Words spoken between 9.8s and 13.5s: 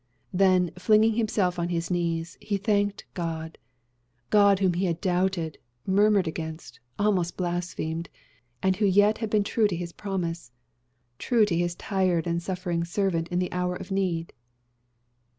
promise true to his tried and suffering servant in